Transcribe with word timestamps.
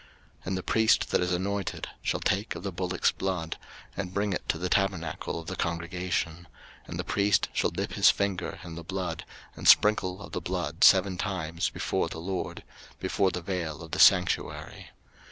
03:004:005 0.01 0.09
And 0.47 0.57
the 0.57 0.63
priest 0.63 1.09
that 1.11 1.21
is 1.21 1.31
anointed 1.31 1.87
shall 2.01 2.19
take 2.21 2.55
of 2.55 2.63
the 2.63 2.71
bullock's 2.71 3.11
blood, 3.11 3.59
and 3.95 4.11
bring 4.15 4.33
it 4.33 4.41
to 4.49 4.57
the 4.57 4.67
tabernacle 4.67 5.39
of 5.39 5.45
the 5.45 5.55
congregation: 5.55 6.47
03:004:006 6.85 6.87
And 6.89 6.99
the 6.99 7.03
priest 7.03 7.49
shall 7.53 7.69
dip 7.69 7.93
his 7.93 8.09
finger 8.09 8.57
in 8.63 8.73
the 8.73 8.83
blood, 8.83 9.25
and 9.55 9.67
sprinkle 9.67 10.23
of 10.23 10.31
the 10.31 10.41
blood 10.41 10.83
seven 10.83 11.19
times 11.19 11.69
before 11.69 12.07
the 12.09 12.17
LORD, 12.17 12.63
before 12.99 13.29
the 13.29 13.43
vail 13.43 13.83
of 13.83 13.91
the 13.91 13.99
sanctuary. 13.99 14.89